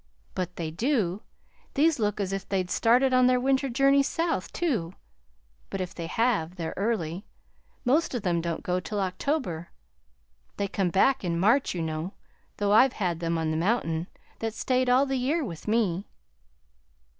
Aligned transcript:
"But 0.33 0.55
they 0.55 0.71
do! 0.71 1.21
These 1.75 1.99
look 1.99 2.19
as 2.19 2.33
if 2.33 2.49
they'd 2.49 2.71
started 2.71 3.13
on 3.13 3.27
their 3.27 3.39
winter 3.39 3.69
journey 3.69 4.01
South, 4.01 4.51
too; 4.51 4.95
but 5.69 5.79
if 5.79 5.93
they 5.93 6.07
have, 6.07 6.55
they're 6.55 6.73
early. 6.75 7.27
Most 7.85 8.15
of 8.15 8.23
them 8.23 8.41
don't 8.41 8.63
go 8.63 8.79
till 8.79 8.99
October. 8.99 9.69
They 10.57 10.67
come 10.67 10.89
back 10.89 11.23
in 11.23 11.39
March, 11.39 11.75
you 11.75 11.83
know. 11.83 12.13
Though 12.57 12.71
I've 12.71 12.93
had 12.93 13.19
them, 13.19 13.37
on 13.37 13.51
the 13.51 13.57
mountain, 13.57 14.07
that 14.39 14.55
stayed 14.55 14.89
all 14.89 15.05
the 15.05 15.17
year 15.17 15.45
with 15.45 15.67
me." 15.67 16.07